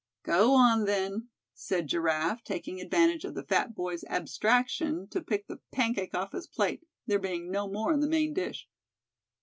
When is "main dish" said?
8.09-8.67